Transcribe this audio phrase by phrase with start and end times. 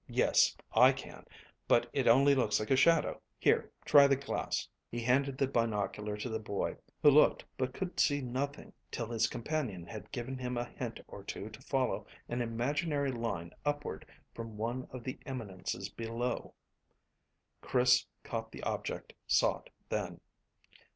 [0.09, 1.27] Yes: I can,
[1.67, 3.21] but it only looks like a shadow.
[3.37, 7.99] Here, try the glass." He handed the binocular to the boy, who looked but could
[7.99, 12.41] see nothing till his companion had given him a hint or two to follow an
[12.41, 16.55] imaginary line upward from one of the eminences below.
[17.61, 20.19] Chris caught the object sought then.